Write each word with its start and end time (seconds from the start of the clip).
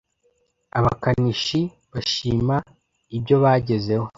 abakanishi 0.77 1.59
bashima 1.91 2.55
ibyobagezeho. 3.17 4.07